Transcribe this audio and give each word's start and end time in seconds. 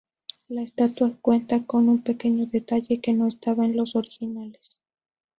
La 0.47 0.63
estatua 0.63 1.15
cuenta 1.21 1.63
con 1.67 1.87
un 1.87 2.01
pequeño 2.01 2.47
detalle 2.47 2.99
que 2.99 3.13
no 3.13 3.27
estaba 3.27 3.65
en 3.65 3.77
los 3.77 3.95
originales. 3.95 4.81